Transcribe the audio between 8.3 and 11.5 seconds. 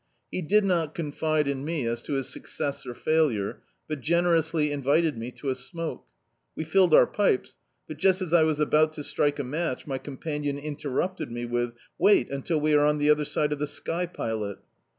I was about to strike a match, my companion interrupted me